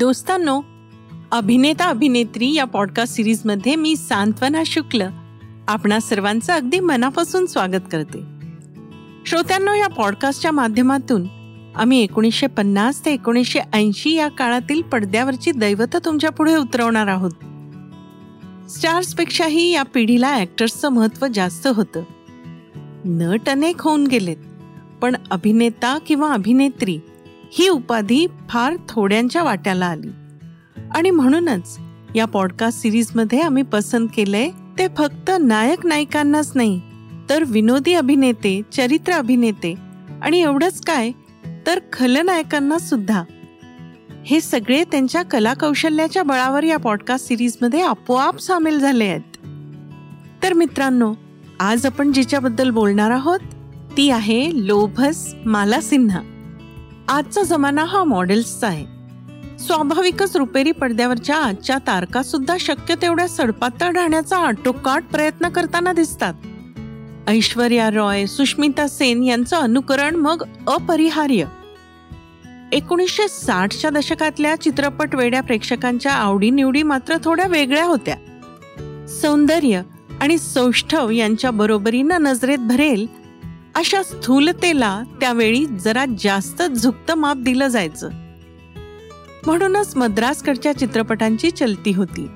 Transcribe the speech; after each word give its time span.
दोस्तांनो 0.00 0.60
अभिनेता 1.32 1.84
अभिनेत्री 1.84 2.54
या 2.54 2.64
पॉडकास्ट 2.64 3.14
सिरीजमध्ये 3.14 3.76
मी 3.76 3.96
सांत्वना 3.96 4.62
शुक्ल 4.66 5.02
आपणा 5.68 6.00
सर्वांचं 6.00 6.52
अगदी 6.52 6.80
मनापासून 6.80 7.46
स्वागत 7.46 7.80
करते. 7.92 8.18
श्रोत्यांनो 9.26 9.74
या 9.74 9.86
पॉडकास्टच्या 9.86 10.50
माध्यमातून 10.50 11.26
आम्ही 11.76 12.02
एकोणीसशे 12.02 12.46
पन्नास 12.46 13.04
ते 13.04 13.12
एकोणीसशे 13.12 13.60
ऐंशी 13.72 14.14
या 14.14 14.28
काळातील 14.28 14.82
पडद्यावरची 14.82 15.52
दैवत 15.52 15.96
तुमच्यापुढे 16.04 16.56
उतरवणार 16.56 17.06
आहोत. 17.06 17.30
स्टार्सपेक्षाही 18.70 19.70
या 19.70 19.82
पिढीला 19.82 20.28
ॲक्टर्सचं 20.28 20.88
महत्त्व 20.88 21.26
जास्त 21.26 21.66
होतं. 21.66 22.02
नट 23.04 23.48
अनेक 23.48 23.82
होऊन 23.82 24.06
गेलेत 24.06 24.36
पण 25.02 25.16
अभिनेता 25.30 25.98
किंवा 25.98 26.32
अभिनेत्री 26.32 26.98
ही 27.52 27.68
उपाधी 27.68 28.26
फार 28.48 28.76
थोड्यांच्या 28.88 29.42
वाट्याला 29.42 29.86
आली. 29.86 30.10
आणि 30.94 31.10
म्हणूनच 31.10 31.78
या 32.14 32.24
पॉडकास्ट 32.24 32.80
सिरीजमध्ये 32.80 33.40
आम्ही 33.40 33.62
पसंत 33.62 34.08
केलंय 34.16 34.50
ते 34.78 34.86
फक्त 34.98 35.30
नायक 35.40 35.86
नायिकांनाच 35.86 36.52
नाही 36.54 36.80
तर 37.30 37.44
विनोदी 37.46 37.92
अभिनेते 37.92 38.62
चरित्र 38.72 39.12
अभिनेते 39.12 39.74
आणि 40.22 40.40
एवढंच 40.40 40.80
काय 40.80 41.10
तर 41.66 41.80
खलनायकांना 41.92 42.78
सुद्धा. 42.78 43.24
हे 44.26 44.40
सगळे 44.40 44.84
त्यांच्या 44.84 45.22
कलाकौशल्याच्या 45.22 46.22
बळावर 46.22 46.62
या 46.62 46.76
पॉडकास्ट 46.76 47.26
सिरीजमध्ये 47.26 47.82
आपोआप 47.82 48.38
सामील 48.38 48.78
झाले 48.78 49.04
आहेत. 49.04 49.20
तर 50.42 50.52
मित्रांनो 50.52 51.14
आज 51.60 51.86
आपण 51.86 52.12
जिच्याबद्दल 52.12 52.70
बोलणार 52.70 53.10
आहोत 53.10 53.38
ती 53.96 54.10
आहे 54.10 54.66
लोभस 54.66 55.34
माला 55.46 55.80
सिन्हा 55.80 56.20
आजचा 57.10 57.42
जमाना 57.42 57.84
हा 57.84 58.04
मॉडेल्सचा 58.04 58.66
आहे. 58.66 58.86
स्वाभाविकच 59.58 60.36
रुपेरी 60.36 60.72
पडद्यावरच्या 60.72 61.36
आजच्या 61.36 61.78
तारका 61.86 62.22
सुद्धा 62.22 62.56
शक्य 62.60 62.94
तेवढ्या 63.02 63.28
सडपातळ 63.28 63.92
राहण्याचा 63.92 64.36
आटोकाट 64.36 65.04
प्रयत्न 65.04 65.48
करताना 65.48 65.92
दिसतात. 65.92 66.34
ऐश्वर्या 67.28 67.90
रॉय 67.90 68.26
सुष्मिता 68.26 68.88
सेन 68.88 69.22
यांचं 69.22 69.56
अनुकरण 69.56 70.14
मग 70.14 70.42
अपरिहार्य. 70.66 71.44
एकोणीसशे 72.72 73.28
साठच्या 73.28 73.90
दशकातल्या 73.90 74.60
चित्रपट 74.60 75.14
वेड्या 75.14 75.40
प्रेक्षकांच्या 75.40 76.12
आवडीनिवडी 76.12 76.82
मात्र 76.82 77.16
थोड्या 77.24 77.46
वेगळ्या 77.46 77.84
होत्या. 77.84 78.16
सौंदर्य 79.22 79.82
आणि 80.20 80.38
सौष्ठव 80.38 81.10
यांच्या 81.10 81.50
बरोबरीनं 81.50 82.22
नजरेत 82.22 82.58
भरेल 82.58 83.19
अशा 83.74 84.02
स्थूलतेला 84.02 85.02
त्यावेळी 85.20 85.66
जरा 85.66 86.04
जास्त 86.18 86.62
झुकतं 86.62 87.14
माप 87.14 87.36
दिलं 87.36 87.66
जायचं. 87.66 88.10
म्हणूनच 89.46 89.96
मद्रासकडच्या 89.96 90.78
चित्रपटांची 90.78 91.50
चलती 91.50 91.92
होती. 91.92 92.28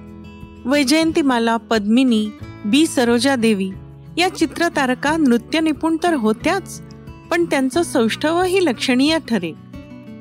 वैजयंतीमाला 0.65 1.57
पद्मिनी 1.57 2.29
बी. 2.65 2.87
सरोजा 2.87 3.37
देवी 3.37 3.71
या 4.17 4.29
चित्रतारका 4.29 5.17
नृत्य 5.17 5.61
निपुण 5.61 5.97
तर 6.03 6.15
होत्याच 6.15 6.83
पण 7.31 7.45
त्यांचं 7.45 7.83
सौष्ठवही 7.83 8.65
लक्षणीय 8.65 9.19
ठरे. 9.29 9.53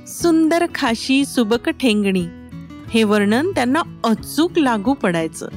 सुंदर 0.08 0.66
खाशी 0.76 1.26
सुबक 1.26 1.70
ठेंगणी 1.70 2.26
हे 2.90 3.04
वर्णन 3.04 3.52
त्यांना 3.52 3.82
अचूक 4.04 4.60
लागू 4.60 4.94
पडायचं. 4.94 5.48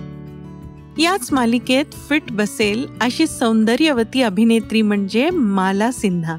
याच 0.98 1.28
मालिकेत 1.32 1.84
फिट 2.08 2.22
बसेल 2.30 2.86
अशी 3.00 3.26
सौंदर्यवती 3.26 4.22
अभिनेत्री 4.22 4.82
म्हणजे 4.82 5.30
माला 5.30 5.90
सिन्हा. 5.92 6.36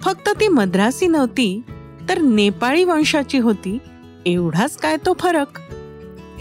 फक्त 0.00 0.28
ती 0.28 0.48
मद्रासी 0.48 1.06
नव्हती 1.06 1.62
तर 2.08 2.18
नेपाळी 2.18 2.84
वंशाची 2.84 3.38
होती 3.38 3.78
एवढाच 4.26 4.76
काय 4.76 4.96
तो 4.96 5.12
फरक? 5.18 5.58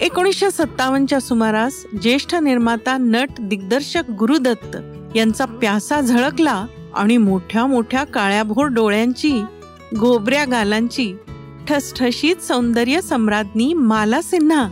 एकोणीसशे 0.02 0.52
सत्तावन्नच्या 0.52 1.20
सुमारास 1.20 1.84
ज्येष्ठ 2.02 2.36
निर्माता 2.36 2.98
नट 2.98 3.30
दिग्दर्शक 3.40 4.04
गुरुदत्त 4.20 4.78
यांचा 5.16 5.46
प्यासा 5.46 6.02
झळकला 6.02 6.66
आणि 6.96 7.18
मोठ्या 7.18 7.66
मोठ्या 7.66 8.04
काळ्याभोर 8.04 8.66
डोळ्यांची 8.66 9.42
गोबऱ्या 10.00 10.46
गालांची 10.46 11.14
ठसठशीत 11.68 12.36
सौंदर्य 12.36 13.02
सम्राज्ञी 13.02 13.74
माला 13.74 14.22
सिन्हा 14.22 14.68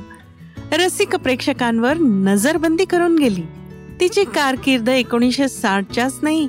रसिक 0.74 1.16
प्रेक्षकांवर 1.16 1.98
नजरबंदी 1.98 2.86
करून 2.86 3.18
गेली. 3.20 3.44
तिची 4.00 4.24
कारकीर्द 4.24 4.90
एकोणीसशे 4.90 5.48
साठच्याच 5.48 6.20
नाही 6.22 6.48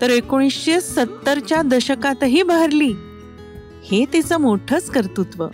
तर 0.00 0.10
एकोणीसशे 0.10 0.80
सत्तरच्या 0.80 1.62
दशकातही 1.62 2.42
बहरली. 2.42 2.92
हे 3.84 4.04
तिचं 4.12 4.40
मोठंच 4.40 4.90
कर्तृत्व. 4.90 5.46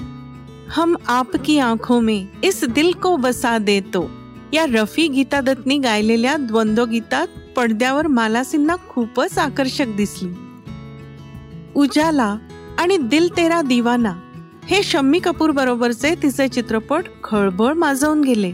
हम 0.68 0.96
आपकी 1.06 1.58
आंखों 1.58 2.04
में 2.04 2.26
इस 2.42 2.64
दिल 2.64 2.92
को 2.92 3.16
बसा 3.16 3.58
देतो 3.58 4.10
या 4.52 4.66
रफी 4.66 5.08
गीतादत्तनी 5.08 5.78
गायलेल्या 5.78 6.36
द्वंद्व 6.36 6.84
गीतात 6.84 7.26
पडद्यावर 7.56 8.06
मालासींना 8.06 8.76
खूपच 8.88 9.38
आकर्षक 9.38 9.86
दिसली. 9.96 10.32
उजाला 11.74 12.36
आणि 12.78 12.96
दिल 12.96 13.28
तेरा 13.36 13.62
दिवाना 13.62 14.12
हे 14.70 14.82
शम्मी 14.82 15.18
कपूर 15.18 15.50
बरोबरचे 15.50 16.14
तिचे 16.14 16.48
चित्रपट 16.48 17.04
खळबळ 17.24 17.72
माजवून 17.72 18.20
गेले. 18.20 18.52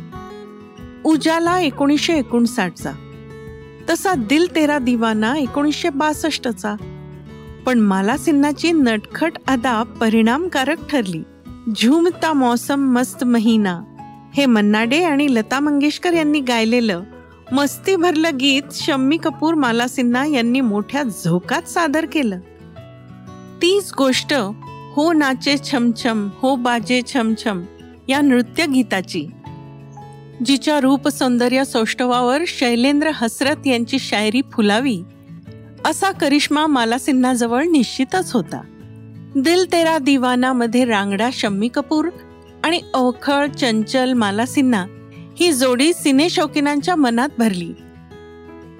उजाला 1.04 1.60
एकोणीसशे 1.60 2.18
एकोणसाठचा. 2.18 2.92
तसा 3.90 4.14
दिल 4.14 4.54
तेरा 4.54 4.78
दिवाना 4.78 5.38
एकोणीसशे 5.38 5.88
बासष्टचा. 5.88 6.76
पण 7.66 7.78
माला 7.78 8.16
सिन्हाची 8.16 8.72
नटखट 8.72 9.32
अदा 9.46 9.82
परिणामकारक 9.82 10.88
ठरली. 10.90 11.22
झुमता 11.82 12.32
मौसम 12.32 12.80
मस्त 12.80 13.24
महिना. 13.24 13.82
हे 14.34 14.46
मन्नाडे 14.46 15.04
आणि 15.04 15.34
लता 15.34 15.60
मंगेशकर 15.60 16.12
यांनी 16.12 16.40
गायलेलं 16.40 17.02
मस्ती 17.52 17.96
भरलं 17.96 18.30
गीत 18.40 18.62
शम्मी 18.72 19.16
कपूर 19.16 19.54
माला 19.54 19.88
सिन्हा 19.88 20.26
यांनी 20.26 20.60
मोठ्या 20.60 21.02
झोकात 21.02 21.62
सादर 21.62 22.06
केलं. 22.12 22.38
तीच 23.62 23.92
गोष्ट 23.98 24.34
हो 24.96 25.12
नाचे 25.12 25.56
छमछम 25.72 26.28
हो 26.34 26.56
बाजे 26.56 27.00
छमछम 27.14 27.62
या 28.08 28.20
नृत्य 28.20 28.66
गीताची 28.66 29.26
जिच्या 30.44 30.80
रूप 30.80 31.08
सौंदर्य 31.08 31.64
सौष्ठवावर 31.64 32.42
शैलेंद्र 32.46 33.10
हसरत 33.14 33.66
यांची 33.66 33.98
शायरी 33.98 34.40
फुलावी 34.52 35.02
असा 35.84 36.10
करिश्मा 36.10 36.66
माला 36.66 36.98
सिन्हाजवळ 36.98 37.64
निश्चितच 37.64 38.32
होता. 38.32 38.60
दिल 39.36 39.72
तेरा 39.72 39.98
दिवाना 39.98 40.52
मध्ये 40.52 40.84
रांगडा 40.84 41.30
शम्मी 41.32 41.68
कपूर 41.68 42.08
आणि 42.64 42.80
अवखळ 42.94 43.46
चंचल 43.46 44.12
माला 44.12 44.46
सिन्हा 44.46 44.86
ही 45.40 45.52
जोडी 45.52 45.92
सिने 45.92 46.28
शौकीनांच्या 46.28 46.96
मनात 46.96 47.28
भरली. 47.38 47.72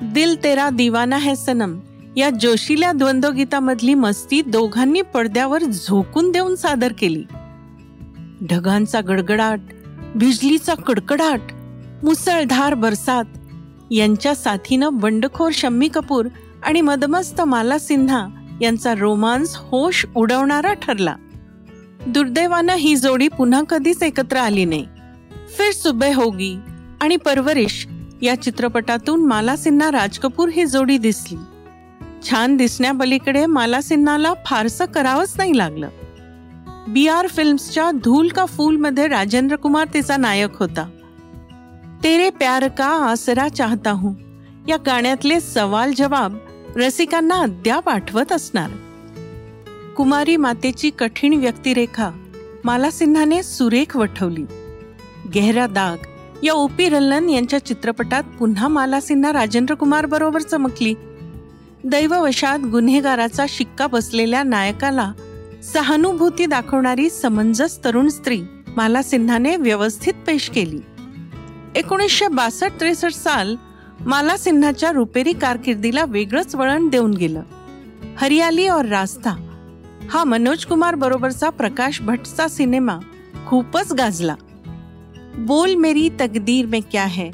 दिल 0.03 0.43
तेरा 0.45 0.71
दिवाना 0.71 1.17
है 1.17 1.37
सनम 1.37 1.79
या 2.17 2.31
जोशील्या 2.31 2.93
द्वंद्वगीतामधली 2.93 3.95
मस्ती 3.95 4.43
दोघांनी 4.43 5.03
पडद्यावर 5.03 5.63
झोकून 5.63 6.33
देऊन 6.33 6.55
सादर 6.55 6.93
केली. 6.99 7.25
ढगांचा 8.51 9.01
गडगडाट 9.01 9.61
बिजलीचा 10.15 10.75
कडकडाट 10.75 11.41
मुसळधार 12.05 12.75
बरसात 12.75 13.25
यांच्या 13.91 14.35
साथीनं 14.35 14.89
बंडखोर 14.93 15.51
शम्मी 15.55 15.89
कपूर 15.89 16.29
आणि 16.63 16.81
मदमस्त 16.81 17.41
माला 17.41 17.79
सिन्हा 17.79 18.29
यांचा 18.61 18.95
रोमांस 18.95 19.57
होश 19.57 20.07
उडवणारा 20.15 20.73
ठरला. 20.73 21.17
दुर्दैवानं 22.07 22.75
ही 22.75 22.97
जोडी 22.97 23.29
पुन्हा 23.29 23.63
कधीच 23.63 24.03
एकत्र 24.03 24.37
आली 24.37 24.65
नाही. 24.65 24.87
फिर 25.59 25.73
सुबे 25.73 26.15
होगी 26.15 26.57
आणि 27.01 27.17
परवरिश 27.17 27.89
या 28.23 28.43
चित्रपटातून 28.43 29.27
माला 29.27 29.57
सिन्हा 29.57 29.91
राज 29.91 30.19
कपूर 30.19 30.49
ही 30.49 30.67
जोडी 30.67 30.99
दिसली. 30.99 31.37
छान 32.31 32.57
दिसण्यापलीकडे 32.57 33.47
माला 33.47 33.81
सिन्हाला 33.81 34.33
फारसं 34.47 34.85
करावंच 34.85 35.35
नाही 35.37 35.59
लागलं. 35.59 35.89
बी 36.89 37.09
आर 37.09 37.27
फिल्म्सच्या 37.27 37.91
धूल 37.91 38.29
का 38.29 38.45
फूल 38.45 38.77
मध्ये 38.77 39.09
राजेंद्र 39.09 39.57
कुमार 39.57 39.87
तिचा 39.95 40.17
नायक 40.17 40.57
होता. 40.57 40.91
तेरे 42.05 42.31
प्यार 42.31 42.69
का 42.69 42.87
आसरा 42.87 43.49
चाहता 43.49 43.91
हूं 43.91 44.15
या 44.69 44.77
गाण्यातले 44.87 45.41
सवाल 45.41 45.93
जवाब 45.93 46.39
रसिकांना 46.77 47.35
अद्याप 47.35 47.89
आठवत 47.89 48.33
असणार. 48.33 48.71
कुमारी 49.97 50.37
मातेची 50.37 50.91
कठीण 50.91 51.41
व्यक्तिरेखा 51.41 52.11
माला 52.65 52.91
सिन्हाने 52.91 53.43
सुरेख 53.43 53.97
वठवली. 53.97 54.45
गेहरा 55.35 55.67
दाग 55.67 55.97
या 56.45 56.53
ओपी 56.53 56.89
रल्लन 56.89 57.29
यांच्या 57.29 57.67
चित्रपटात 57.67 58.23
पुन्हा 58.23 58.69
माला 58.69 59.01
सिन्हा 59.01 59.33
राजेंद्र 59.33 59.75
कुमार 59.75 60.07
बरोबर 60.07 60.41
चमकली. 60.41 60.95
दैववशात 61.87 62.59
गुन्हेगाराचा 62.59 63.47
शिक्का 63.49 63.87
बसलेल्या 63.87 64.43
नायकाला 64.43 65.13
सहानुभूती 65.63 66.47
दाखवणारी 66.47 67.11
समंजस 67.11 67.85
तरुण 67.85 68.09
स्त्री 68.09 68.43
माला 68.77 69.03
सिन्हाने 69.03 69.57
व्यवस्थित 69.57 70.15
पेश 70.27 70.51
केली. 70.51 70.79
एकोणीसशे 71.75 72.29
बासष्ट 72.29 72.81
त्रेसष्ट 72.81 73.23
साल 73.23 73.57
माला 74.01 74.37
सिन्हाच्या 74.37 74.93
रुपेरी 74.93 75.33
कारकिर्दीला 75.33 76.05
वेगळंच 76.05 76.55
वळण 76.55 76.89
देऊन 76.89 77.15
गेलं. 77.15 77.43
हरियाली 78.17 78.69
और 78.69 78.85
रास्ता. 78.85 79.31
हा 80.11 80.25
मनोज 80.25 80.65
कुमार 80.65 80.95
बरोबरचा 80.95 81.51
प्रकाश 81.51 82.01
भट्टचा 82.01 82.49
सिनेमा 82.49 82.99
खूपच 83.47 83.93
गाजला. 83.93 84.35
बोल 85.39 85.75
मेरी 85.75 86.09
तकदीर 86.09 86.67
में 86.67 86.81
क्या 86.91 87.05
है? 87.05 87.31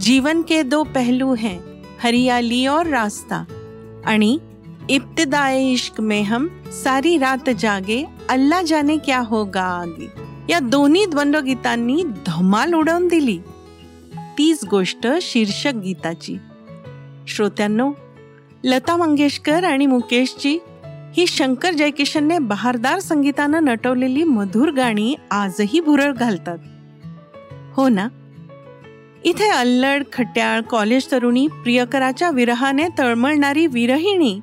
जीवन 0.00 0.42
के 0.42 0.62
दो 0.62 0.82
पहलू 0.82 1.34
हैं 1.34 1.58
हरियाली 2.04 2.66
और 2.66 2.86
रास्ता. 2.86 3.44
आणि 4.06 4.38
इब्तदाए 4.88 5.70
इश्क 5.70 6.00
में 6.00 6.26
हम 6.26 6.48
सारी 6.84 7.18
रात 7.18 7.50
जागे 7.58 8.04
अल्ला 8.28 8.62
जाने 8.62 8.96
क्या 8.96 9.18
होगा 9.18 9.62
आगे। 9.62 10.08
या 10.48 10.58
दोन्ही 10.58 11.06
द्वंद्वगीतांनी 11.06 12.04
धमाल 12.26 12.74
उडवून 12.74 13.08
दिली। 13.08 13.38
तीच 14.38 14.64
गोष्ट 14.64 15.06
शीर्षक 15.22 15.72
गीताची। 15.74 16.36
श्रोत्यांनो 17.28 17.92
लता 18.64 18.96
मंगेशकर 18.96 19.64
आणि 19.64 19.86
मुकेशची 19.86 20.58
ही 21.16 21.26
शंकर 21.26 21.72
जयकिशनने 21.72 22.38
बहारदार 22.38 22.98
संगीतानं 22.98 23.64
नटवलेली 23.64 24.24
मधुर 24.24 24.70
गाणी 24.70 25.14
आजही 25.30 25.80
भुरळ 25.80 26.12
घालतात. 26.12 26.58
हो 27.74 27.88
ना? 27.88 28.08
इथे 29.24 29.48
अल्लड 29.48 30.02
खट्याळ 30.12 30.60
कॉलेज 30.60 31.10
तरुणी 31.12 31.46
प्रियकराच्या 31.46 32.30
विरहाने 32.30 32.88
तळमळणारी 32.98 33.66
विरहिणी 33.66 34.40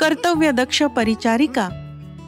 कर्तव्यदक्ष 0.00 0.82
परिचारिका 0.82 1.68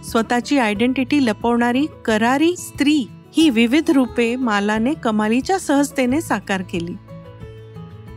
स्वतःची 0.04 0.58
आयडेंटिटी 0.58 1.26
लपवणारी 1.26 1.86
करारी 2.04 2.56
स्त्री 2.56 3.04
ही 3.36 3.50
विविध 3.50 3.90
रूपे 3.90 4.36
मालाने 4.36 4.94
कमालीच्या 4.94 5.58
सहजतेने 5.58 6.20
साकार 6.20 6.62
केली. 6.62 6.94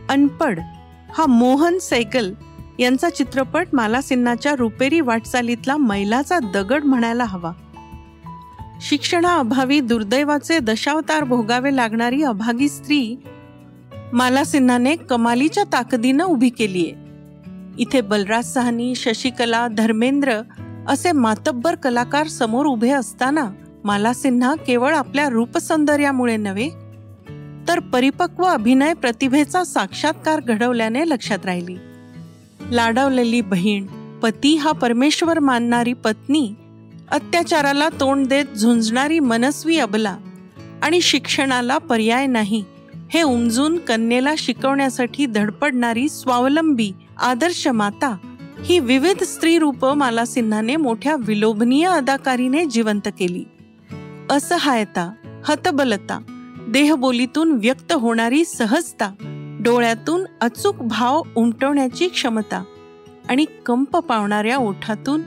अनपड 0.08 0.60
हा 1.14 1.26
मोहन 1.26 1.78
सैगल 1.78 2.32
यांचा 2.78 3.10
चित्रपट 3.10 3.66
माला 3.72 4.00
सिन्हाच्या 4.00 4.54
रुपेरी 4.56 5.00
वाटचालीतला 5.00 5.76
मैलाचा 5.76 6.38
दगड 6.38 6.84
म्हणायला 6.84 7.24
हवा. 7.24 7.52
शिक्षणाअभावी 8.80 9.80
दुर्दैवाचे 9.80 10.58
दशावतार 10.58 11.24
भोगावे 11.24 11.76
लागणारी 11.76 12.22
अभागी 12.22 12.68
स्त्री 12.68 13.16
माला 14.12 14.44
सिन्हाने 14.44 14.96
कमालीच्या 14.96 15.64
ताकदीनं 15.72 16.24
उभी 16.24 16.48
केलीये. 16.48 16.92
इथे 17.78 18.00
बलराज 18.00 18.44
साहनी 18.44 18.94
शशिकला 18.94 19.68
धर्मेंद्र 19.68 20.40
असे 20.88 21.12
मातब्बर 21.12 21.74
कलाकार 21.74 22.26
समोर 22.26 22.66
उभे 22.66 22.90
असताना 22.90 23.50
माला 23.84 24.12
सिन्हा 24.12 24.54
केवळ 24.54 24.94
आपल्या 24.94 25.28
रूपसौंदर्यामुळे 25.28 26.36
नव्हे 26.36 26.68
तर 27.68 27.78
परिपक्व 27.78 28.44
अभिनय 28.44 28.94
प्रतिभेचा 28.94 29.64
साक्षात्कार 29.64 30.40
घडवल्याने 30.40 31.08
लक्षात 31.08 31.46
राहिली. 31.46 31.76
लाडवलेली 32.70 33.40
बहीण 33.40 33.86
पती 34.22 34.56
हा 34.56 34.72
परमेश्वर 34.72 35.38
मानणारी 35.38 35.92
पत्नी 35.92 36.54
अत्याचाराला 37.10 37.88
तोंड 37.88 38.26
देत 38.26 38.56
झुंजणारी 38.56 39.18
मनस्वी 39.18 39.78
अबला 39.78 40.16
आणि 40.82 41.00
शिक्षणाला 41.00 41.78
पर्याय 41.78 42.26
नाही. 42.26 42.64
हे 43.14 43.22
उमजून 43.22 43.78
कन्येला 43.78 44.34
शिकवण्यासाठी 44.38 45.26
धडपडणारी 45.26 46.08
स्वावलंबी 46.08 46.92
आदर्श 47.20 47.68
माता 47.68 48.16
ही 48.64 48.78
विविध 48.78 49.22
स्त्री 49.22 49.58
रूप 49.58 49.84
माला 49.84 50.24
सिन्हाने 50.24 50.76
मोठ्या 50.76 51.16
विलोभनीय 51.16 51.86
अदाकारीने 51.86 52.64
जिवंत 52.64 53.08
केली. 53.18 53.44
असहायता 54.30 55.12
हतबलता 55.44 56.18
देहबोलीतून 56.68 57.52
व्यक्त 57.52 57.92
होणारी 57.92 58.44
सहजता 58.44 59.14
डोळ्यातून 59.64 60.24
अचूक 60.40 60.76
भाव 60.76 61.22
उमटवण्याची 61.36 62.08
क्षमता 62.08 62.64
आणि 63.28 63.44
कंप 63.66 63.96
पावणाऱ्या 63.96 64.56
ओठातून 64.56 65.20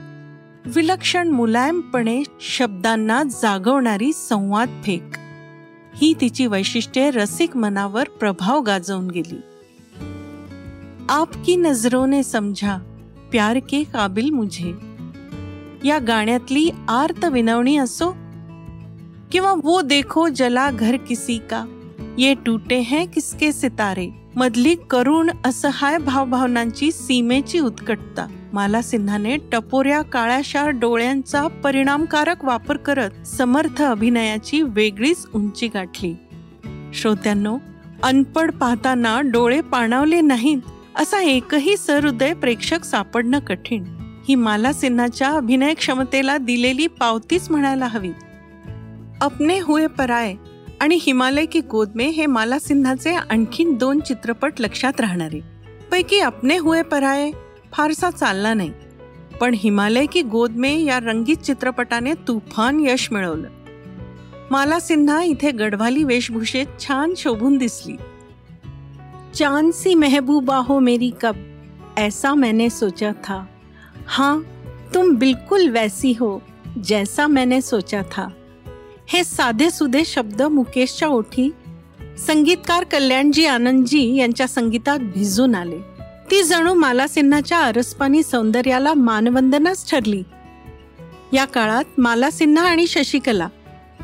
विलक्षण 0.66 1.28
मुलायमपणे 1.28 2.22
शब्दांना 2.40 3.22
जागवणारी 3.22 4.12
संवाद 4.12 4.82
फेक. 4.84 5.02
ही 5.96 6.14
तिची 6.20 6.46
वैशिष्ट्ये 6.46 7.10
रसिक 7.10 7.56
मनावर 7.56 8.08
प्रभाव 8.08 8.60
गाजवून 8.60 9.10
गेली. 9.10 9.40
आपकी 11.08 11.56
नजरों 11.56 12.10
ने 12.10 12.22
समझा 12.22 12.76
प्यार 13.30 13.58
के 13.58 13.82
काबिल 13.82 14.30
मुझे. 14.30 14.72
या 15.84 15.98
गाण्यातली 15.98 16.70
आर्त 16.88 17.24
विनवणी 17.24 17.76
असो 17.76 18.10
किंवा 19.32 19.54
वो 19.62 19.82
देखो 19.82 20.28
जला 20.28 20.70
घर 20.70 20.96
किसी 20.96 21.38
का 21.38 21.64
ये 22.18 22.34
टूटे 22.46 22.78
हैं 22.78 23.06
किसके 23.06 23.52
सितारे 23.52 24.10
मधली 24.36 24.74
करुण 24.90 25.30
असहाय 25.44 25.98
भावभावनांची 25.98 26.92
सीमेची 26.92 27.58
उत्कटता. 27.58 28.26
माला 28.52 28.82
सिन्हाने 28.82 29.36
टपोऱ्या 29.52 30.02
काळ्याशा 30.02 30.70
डोळ्यांचा 30.70 31.46
परिणामकारक 31.46 32.44
वापर 32.44 32.76
करत 32.76 33.26
समर्थ 33.26 33.82
अभिनयाची 33.82 34.62
वेगळीच 34.62 35.26
उंची 35.34 35.68
गाठली. 35.68 36.14
श्रोत्यांनो 36.94 37.58
अनपड 38.02 38.52
पाहताना 38.52 39.20
डोळे 39.20 39.60
पाणावले 39.60 40.20
नाहीत 40.20 40.58
असा 40.96 41.22
एकही 41.22 41.76
सहृदय 41.76 42.32
प्रेक्षक 42.34 42.84
सापडणं 42.84 43.38
कठीण. 43.38 43.84
ही 44.28 44.34
माला 44.34 44.72
सिन्हाच्या 44.72 45.28
अभिनय 45.28 45.74
क्षमतेला 45.74 46.38
दिलेली 46.38 46.86
पावतीच 46.86 47.50
म्हणायला 47.50 47.86
हवी. 47.86 48.10
अपने 49.20 49.60
हुए 49.60 49.86
पराय 49.86 50.34
आणि 50.80 50.98
हिमालय 51.02 51.44
की 51.44 51.60
गोद 51.60 51.90
में 51.94 52.10
हे 52.10 52.26
माला 52.26 52.58
सिन्हाचे 52.58 53.10
आणखीन 53.10 53.74
दोन 53.74 54.00
चित्रपट 54.00 54.52
लक्षात 54.60 55.00
राहणारे. 55.00 55.40
पैकी 55.90 56.20
अपने 56.20 56.58
हुए 56.58 56.82
पराय 56.82 57.30
फारसा 57.76 58.10
चालला 58.10 58.54
नाही. 58.54 58.72
पण 59.40 59.54
हिमालय 59.54 60.06
की 60.06 60.22
गोद 60.22 60.50
में 60.50 60.84
या 60.84 60.98
रंगीत 60.98 61.36
चित्रपटाने 61.36 62.12
तुफान 62.14 62.80
यश 62.80 63.08
मिळवलं. 63.12 63.48
माला 64.50 64.80
सिन्हा 64.80 65.22
इथे 65.22 65.50
गढवाली 65.50 66.04
वेशभूषेत 66.04 66.66
छान 66.80 67.14
शोभून 67.16 67.58
दिसली. 67.58 67.96
चांदसी 69.34 69.94
मेहबूबा 69.94 70.54
महबूबा 70.54 70.56
हो 70.56 70.78
मेरी 70.78 71.10
कब 71.20 71.34
ऐसा 71.96 72.34
मैंने 72.34 72.70
सोचा 72.70 73.12
था. 73.12 73.44
हाँ 74.06 74.40
तुम 74.94 75.14
बिल्कुल 75.14 75.68
वैसी 75.68 76.12
हो 76.12 76.42
जैसा 76.84 77.26
मैंने 77.26 77.60
सोचा 77.60 78.02
था. 78.02 78.28
हे 79.06 79.24
साधे 79.24 79.70
सुधे 79.70 80.04
शब्द 80.04 80.42
मुकेशच्या 80.42 81.08
ओठी 81.08 81.50
संगीतकार 82.18 82.84
कल्याणजी 82.84 83.46
आनंदजी 83.46 84.16
यांच्या 84.16 84.48
संगीतात 84.48 84.98
भिजून 84.98 85.54
आले. 85.54 85.95
ती 86.30 86.42
जणू 86.42 86.74
मालासिन्हाच्या 86.74 87.58
आरसपानी 87.58 88.18
अरसपानी 88.18 88.22
सौंदर्याला 88.22 88.94
मानवंदनाच 88.94 89.90
ठरली. 89.90 90.22
या 91.32 91.44
काळात 91.44 91.84
मालासिन्हा 91.98 92.68
आणि 92.68 92.86
शशिकला 92.86 93.48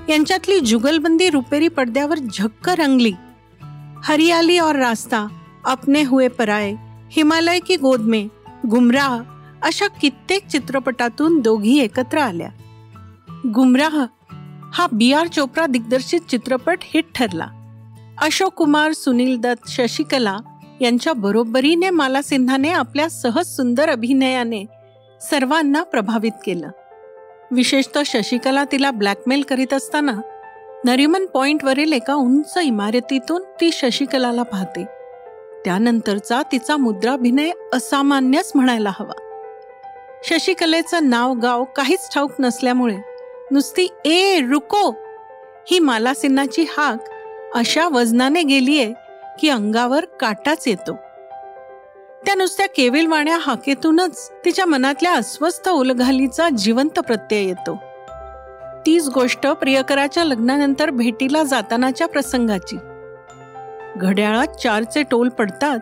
यांच्यातली 0.09 0.61
जुगलबंदी 0.61 1.31
रुपेरी 1.31 1.69
पडद्यावर 1.69 2.19
झक्क 2.19 2.69
रंगली. 2.69 3.13
हरियाली 4.05 4.59
और 4.59 4.77
रास्ता 4.77 5.27
अपने 5.65 6.03
हुए 6.03 6.29
पराये 6.29 6.77
हिमालय 7.11 7.59
की 7.59 7.77
गोद 7.77 8.01
में 8.01 8.29
गुमराह 8.71 9.23
अशा 9.63 9.87
कित्येक 9.87 10.47
चित्रपटातून 10.47 11.41
दोघी 11.41 11.79
एकत्र 11.79 12.19
आल्या. 12.19 12.49
गुमराह 13.55 14.07
हा 14.75 14.87
बी 14.93 15.13
आर 15.13 15.27
चोप्रा 15.27 15.67
दिग्दर्शित 15.67 16.21
चित्रपट 16.31 16.79
हिट 16.83 17.05
ठरला. 17.15 17.47
अशोक 18.19 18.53
कुमार 18.53 18.93
सुनील 18.93 19.39
दत्त 19.39 19.71
शशिकला 19.71 20.37
यांच्या 20.83 21.13
बरोबरीने 21.13 21.91
माला 21.91 22.23
सिन्हाने 22.23 22.71
आपल्या 22.71 23.09
सहज 23.09 23.47
सुंदर 23.47 23.89
अभिनयाने 23.89 24.65
सर्वांना 25.31 25.83
प्रभावित 25.83 26.33
केलं. 26.45 26.69
विशेषतः 27.51 28.03
शशिकला 28.07 28.65
तिला 28.73 28.91
ब्लॅकमेल 28.91 29.43
करीत 29.43 29.73
असताना 29.73 30.13
नरिमन 30.85 31.27
पॉइंटवरील 31.27 31.93
एका 31.93 32.15
उंच 32.15 32.59
इमारतीतून 32.63 33.43
ती 33.43 33.71
शशिकलाला 33.73 34.43
पाहते. 34.43 34.85
त्यानंतरचा 35.65 36.43
तिचा 36.53 36.77
मुद्राभिनय 36.77 37.51
असामान्यच 37.73 38.53
म्हणायला 38.55 38.91
हवा. 38.91 39.19
शशिकलेचं 40.25 41.11
नाव 41.11 41.35
गाव 41.35 41.65
काहीच 41.65 42.09
ठाऊक 42.15 42.31
नसल्यामुळे 42.41 42.97
नुसती 43.51 43.89
ए 44.05 44.41
रुको 44.41 44.91
ही 45.71 45.79
माला 45.79 46.15
सिन्हाची 46.15 46.67
हाक 46.79 46.99
अशा 47.55 47.89
वजनाने 47.89 48.43
गेलीये 48.43 48.93
की 49.43 49.49
अंगावर 49.49 50.05
काटाच 50.05 50.69
येतो. 50.69 50.97
त्या 52.27 52.35
नुसत्या 52.35 52.67
केविलवाण्या 52.67 53.39
हाकेतूनच 53.41 54.33
तिच्या 54.45 54.67
मनातल्या 54.67 55.15
अस्वस्थ 55.15 55.69
उलघालीचा 55.69 56.49
जिवंत 56.49 56.99
प्रत्यय 56.99 57.45
येतो. 57.45 57.77
तीच 58.87 59.09
गोष्ट 59.09 59.47
प्रियकराच्या 59.47 60.25
लग्नानंतर 60.25 60.91
भेटीला 60.91 61.43
जातानाच्या 61.43 62.09
प्रसंगाची. 62.09 62.77
घड्याळात 63.97 64.47
चारचे 64.47 65.03
टोल 65.03 65.29
पडतात 65.29 65.79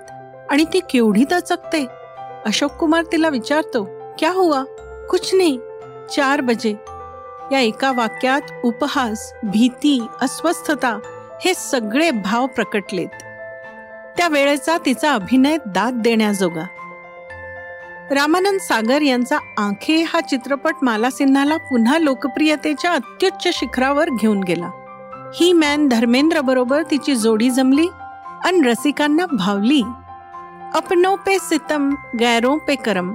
आणि 0.50 0.64
ती 0.72 0.80
केवढी 0.80 1.24
दचकते? 1.30 1.86
अशोक 2.46 2.70
कुमार 2.70 3.04
तिला 3.12 3.28
विचारतो 3.28 3.84
क्या 4.18 4.30
हुआ? 4.30 4.62
कुछ 5.10 5.34
नाही. 5.34 5.58
चार 6.16 6.40
बजे. 6.40 6.74
या 7.52 7.60
एका 7.60 7.92
वाक्यात 7.92 8.42
उपहास 8.64 9.32
भीती 9.42 10.06
अस्वस्थता 10.22 10.98
हे 11.44 11.54
सगळे 11.54 12.10
भाव 12.10 12.46
प्रकटलेत. 12.46 13.08
त्या 14.16 14.28
वेळेचा 14.28 14.76
तिचा 14.86 15.12
अभिनय 15.12 15.56
दाद 15.66 15.94
देण्याजोगा. 15.94 16.64
रामानंद 18.10 18.60
सागर 18.60 19.02
यांचा 19.02 19.36
आंखे 19.58 20.02
हा 20.02 20.20
चित्रपट 20.20 20.74
माला 20.82 21.10
सिन्हाला 21.10 21.56
पुन्हा 21.56 21.98
लोकप्रियतेच्या 21.98 22.92
अत्युच्च 22.92 23.48
शिखरावर 23.54 24.08
घेऊन 24.20 24.40
गेला. 24.40 24.70
ही 25.34 25.52
मॅन 25.52 25.88
धर्मेंद्र 25.88 26.40
बरोबर 26.40 26.82
तिची 26.90 27.14
जोडी 27.14 27.50
जमली 27.50 27.86
अन 28.44 28.64
रसिकांना 28.64 29.26
भावली. 29.32 29.82
अपनो 30.74 31.14
पे 31.16 31.38
सितम 31.38 31.90
गैरों 32.20 32.58
पे 32.58 32.74
करम 32.74 33.14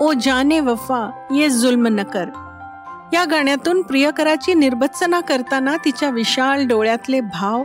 ओ 0.00 0.12
जाने 0.12 0.60
वफा 0.60 1.26
ये 1.34 1.48
जुल्म 1.48 1.86
नकर 1.86 2.28
या 3.12 3.24
गाण्यातून 3.24 3.82
प्रियकराची 3.82 4.54
निर्बत्सना 4.54 5.20
करताना 5.20 5.76
तिच्या 5.84 6.10
विशाल 6.10 6.66
डोळ्यातले 6.66 7.20
भाव 7.20 7.62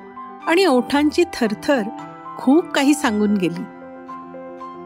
आणि 0.48 0.66
ओठांची 0.66 1.24
थरथर 1.34 1.82
खूप 2.42 2.72
काही 2.72 2.94
सांगून 2.94 3.34
गेली. 3.34 3.64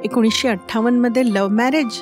एकोणीसशे 0.04 0.48
अठ्ठावन्नमध्ये 0.48 1.26
लव्ह 1.26 1.50
मॅरेज 1.50 2.02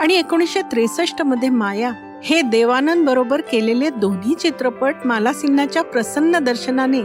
आणि 0.00 0.14
एकोणीसशे 0.14 0.62
त्रेसष्टमध्ये 0.62 1.48
माया 1.48 1.90
हे 2.24 2.40
देवानंद 2.42 3.06
बरोबर 3.06 3.40
केलेले 3.40 3.90
दोन्ही 3.90 4.34
चित्रपट 4.34 4.94
माला 5.04 5.32
सिन्हाच्या 5.32 5.82
प्रसन्न 5.82 6.38
दर्शनाने 6.38 7.00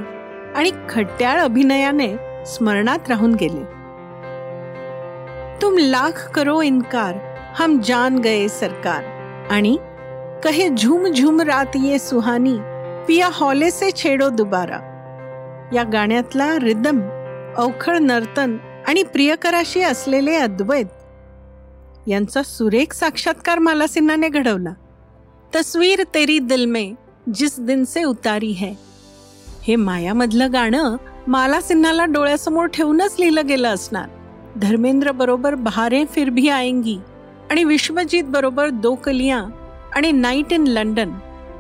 आणि 0.56 0.72
खट्याळ 0.90 1.40
अभिनयाने 1.40 2.16
स्मरणात 2.46 3.10
राहून 3.10 3.34
गेले. 3.34 3.64
तुम 5.62 5.76
लाख 5.78 6.32
करो 6.32 6.62
इनकार 6.62 7.16
हम 7.60 7.80
जान 7.80 8.18
गए 8.18 8.48
सरकार. 8.48 9.04
आणि 9.52 9.78
कहे 10.44 10.70
झूम 10.70 11.06
झूम 11.06 11.42
रात 11.42 11.76
ये 11.76 12.00
सुहानी 12.00 12.58
पिया 13.08 13.30
हॉले 13.32 13.72
से 13.72 13.92
छेडो 13.92 14.30
दुबारा. 14.30 14.78
या 15.74 15.84
गाण्यातला 15.84 16.56
रिदम 16.62 17.00
अवखळ 17.58 17.98
नर्तन 17.98 18.58
आणि 18.88 19.04
प्रियकराशी 19.04 19.82
असलेले 19.82 20.36
अद्वैत 20.36 20.86
यांचा 22.08 22.42
सुरेख 22.44 22.94
साक्षात्कार 22.94 23.60
मालासिन्हाने 23.60 24.28
घडवला. 24.30 24.74
तस्वीर 25.56 26.04
तेरी 26.14 26.40
दिल 26.40 26.66
में 26.66 26.94
जिस 27.34 27.60
दिन 27.60 27.84
से 27.84 28.04
उतारी 28.04 28.52
है. 28.52 28.74
हे 29.64 29.76
मायामधलं 29.76 30.54
गाणं 30.54 30.96
माला 31.28 31.62
सिन्हाला 31.62 32.06
डोळ्यासमोर 32.06 32.66
ठेवूनच 32.66 33.16
लिहिलं 33.20 33.48
गेलं 33.48 33.68
असणार. 33.68 34.10
धर्मेंद्र 34.56 35.12
बरोबर 35.12 35.56
बहारे 35.56 36.04
फिर 36.06 36.30
भी 36.30 36.50
आएंगी 36.50 36.98
आणि 37.52 37.64
विश्वजीत 37.64 38.24
बरोबर 38.24 38.70
दो 38.70 38.96
कलिया 38.96 39.44
आणि 39.96 40.12
नाईट 40.12 40.54
इन 40.54 40.68
लंडन 40.68 41.12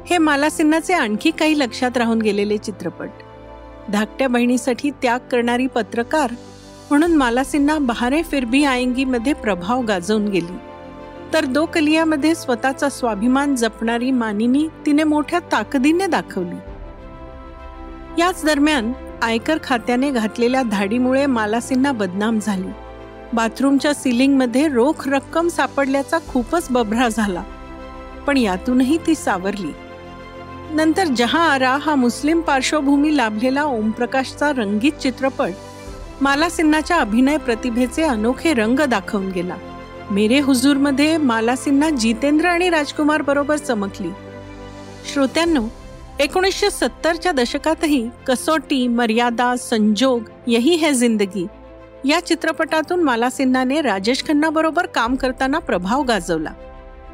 हे 0.05 0.17
माला 0.17 0.49
सिन्हाचे 0.49 0.93
आणखी 0.93 1.31
काही 1.31 1.59
लक्षात 1.59 1.97
राहून 1.97 2.21
गेलेले 2.21 2.57
चित्रपट. 2.57 3.09
धाकट्या 3.91 4.27
बहिणीसाठी 4.27 4.89
त्याग 4.89 5.19
करणारी 5.31 5.67
पत्रकार 5.67 6.31
म्हणून 6.89 7.13
माला 7.13 7.43
सिन्हा 7.43 7.77
बहारे 7.77 8.23
फिरबी 8.23 8.63
आयंगीमध्ये 8.63 9.33
प्रभाव 9.33 9.81
गाजवून 9.81 10.27
गेली. 10.27 10.57
तर 11.33 11.45
दो 11.45 11.65
कलियामध्ये 11.65 12.35
स्वतःचा 12.35 12.89
स्वाभिमान 12.89 13.55
जपणारी 13.55 14.11
मानिनी 14.11 14.67
तिने 14.85 15.03
मोठ्या 15.03 15.39
ताकदीने 15.39 16.07
दाखवली. 16.07 16.55
याच 18.21 18.45
दरम्यान 18.45 18.93
आयकर 19.21 19.57
खात्याने 19.63 20.11
घातलेल्या 20.11 20.61
धाडीमुळे 20.61 21.25
मालासिन्हा 21.25 21.91
बदनाम 21.91 22.39
झाली. 22.39 22.67
बाथरूमच्या 23.33 23.93
सिलिंगमध्ये 23.93 24.67
रोख 24.67 25.07
रक्कम 25.07 25.47
सापडल्याचा 25.47 26.17
खूपच 26.27 26.67
बभरा 26.69 27.07
झाला. 27.07 27.43
पण 28.27 28.37
यातूनही 28.37 28.97
ती 29.07 29.15
सावरली. 29.15 29.71
नंतर 30.75 31.07
जहा 31.07 31.39
आरा 31.39 31.77
हा 31.81 31.95
मुस्लिम 31.95 32.41
पार्श्वभूमी 32.41 33.17
लाभलेला 33.17 33.63
ओमप्रकाशचा 33.63 34.51
रंगीत 34.51 34.91
चित्रपट 34.91 35.51
माला 36.21 36.49
सिन्हाच्या 36.49 36.97
अभिनय 36.97 37.37
प्रतिभेचे 37.37 38.03
अनोखे 38.03 38.53
रंग 38.53 38.79
दाखवून 38.79 39.29
गेला. 39.29 39.55
मेरे 40.11 40.39
हुजूरमध्ये 40.39 41.17
माला 41.17 41.55
सिन्हा 41.55 41.89
जितेंद्र 41.89 42.45
आणि 42.45 42.69
राजकुमार 42.69 43.21
बरोबर 43.21 43.57
चमकली. 43.57 44.09
श्रोत्यांनो 45.13 45.63
एकोणीसशे 46.19 46.69
सत्तरच्या 46.69 47.31
दशकातही 47.31 48.09
कसोटी 48.27 48.87
मर्यादा 48.87 49.55
संजोग 49.57 50.19
यही 50.47 50.75
है 50.75 50.93
जिंदगी. 50.93 51.47
या 52.05 52.25
चित्रपटातून 52.25 53.03
माला 53.03 53.29
सिन्हाने 53.29 53.81
राजेश 53.81 54.23
खन्ना 54.27 54.49
बरोबर 54.49 54.85
काम 54.85 55.15
करताना 55.15 55.59
प्रभाव 55.59 56.03
गाजवला. 56.03 56.51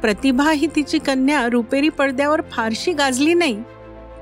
प्रतिभा 0.02 0.50
ही 0.50 0.66
तिची 0.66 0.98
कन्या 0.98 1.48
रुपेरी 1.48 1.88
पडद्यावर 1.88 2.40
फारशी 2.52 2.92
गाजली 2.92 3.34
नाही. 3.34 3.62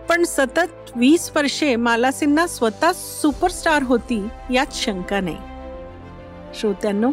पण 0.09 0.25
सतत 0.25 0.97
वीस 0.97 1.31
वर्षे 1.37 1.77
माला 1.77 2.11
सिन्हा 2.11 2.47
स्वतः 2.47 2.93
सुपरस्टार 2.93 3.83
होती 3.83 4.29
यात 4.51 4.67
शंका 4.73 5.21
नाही. 5.21 5.37
श्रोत्यांनो 6.61 7.13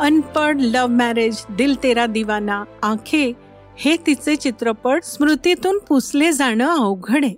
अनपड 0.00 0.56
लव्ह 0.60 0.86
मॅरेज 0.86 1.44
दिल 1.50 1.82
तेरा 1.82 2.06
दिवाना 2.06 2.64
आखे 2.82 3.32
हे 3.78 3.96
तिचे 4.06 4.36
चित्रपट 4.36 5.04
स्मृतीतून 5.04 5.78
पुसले 5.88 6.32
जाणं 6.32 6.68
अवघड 6.68 7.24
आहे. 7.24 7.34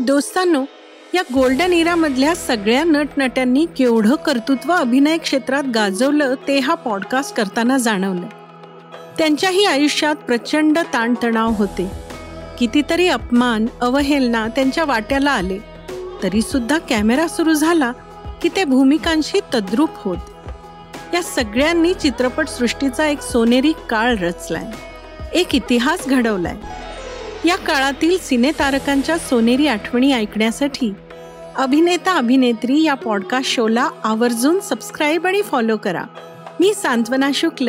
दोस्तांनो 0.00 0.64
या 1.14 1.22
गोल्डन 1.34 1.72
इरामधल्या 1.72 2.36
सगळ्या 2.36 2.84
नटनट्यांनी 2.84 3.66
केवढं 3.76 4.14
कर्तृत्व 4.14 4.72
अभिनय 4.72 5.18
क्षेत्रात 5.18 5.64
गाजवलं 5.74 6.34
ते 6.48 6.58
हा 6.58 6.74
पॉडकास्ट 6.74 7.36
करताना 7.36 7.78
जाणवलं. 7.78 8.43
त्यांच्याही 9.18 9.64
आयुष्यात 9.64 10.14
प्रचंड 10.14 10.78
ताणतणाव 10.78 11.50
होते. 11.50 11.90
कितीतरी 12.58 13.08
अपमान 13.08 13.66
अवहेलना 13.80 14.48
त्यांच्या 14.48 14.84
वाट्याला 14.84 15.30
आले. 15.30 15.58
तरी 16.22 16.42
सुद्धा 16.42 16.78
कॅमेरा 16.78 17.28
सुरू 17.28 17.52
झाला 17.52 17.92
की 18.42 18.48
ते 18.56 18.64
भूमिकांशी 18.64 19.40
तद्रूप 19.54 19.90
होत. 19.94 20.16
या 21.14 21.22
सगळ्यांनी 21.22 21.94
चित्रपटसृष्टीचा 21.94 23.06
एक 23.06 23.20
सोनेरी 23.20 23.72
काळ 23.90 24.16
रचलाय. 24.16 24.64
एक 25.32 25.54
इतिहास 25.54 26.08
घडवलाय. 26.08 26.56
या 27.44 27.56
काळातील 27.56 28.18
सिनेतारकांच्या 28.18 29.18
सोनेरी 29.18 29.66
आठवणी 29.66 30.12
ऐकण्यासाठी 30.12 30.94
अभिनेता 31.56 32.16
अभिनेत्री 32.16 32.82
या 32.82 32.94
पॉडकास्ट 32.94 33.50
शोला 33.50 33.88
आवर्जून 34.04 34.60
सबस्क्राईब 34.60 35.26
आणि 35.26 35.42
फॉलो 35.42 35.76
करा. 35.76 36.02
मी 36.60 36.74
सांत्वना 36.74 37.30
शुक्ल. 37.34 37.68